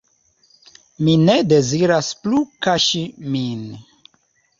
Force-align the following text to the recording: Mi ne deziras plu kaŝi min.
Mi 1.07 1.13
ne 1.25 1.35
deziras 1.51 2.09
plu 2.23 2.39
kaŝi 2.69 3.03
min. 3.35 3.61